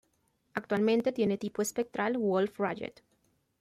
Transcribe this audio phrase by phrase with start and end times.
[0.55, 3.03] Actualmente tiene tipo espectral Wolf-Rayet.